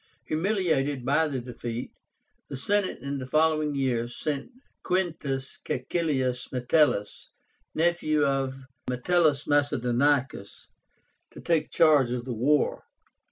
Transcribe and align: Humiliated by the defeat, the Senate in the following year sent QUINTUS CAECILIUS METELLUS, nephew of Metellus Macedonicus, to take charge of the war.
Humiliated 0.25 1.05
by 1.05 1.27
the 1.27 1.39
defeat, 1.41 1.91
the 2.49 2.57
Senate 2.57 3.01
in 3.03 3.19
the 3.19 3.27
following 3.27 3.75
year 3.75 4.07
sent 4.07 4.49
QUINTUS 4.81 5.57
CAECILIUS 5.63 6.51
METELLUS, 6.51 7.29
nephew 7.75 8.25
of 8.25 8.55
Metellus 8.89 9.45
Macedonicus, 9.45 10.69
to 11.29 11.39
take 11.39 11.69
charge 11.69 12.09
of 12.09 12.25
the 12.25 12.33
war. 12.33 12.81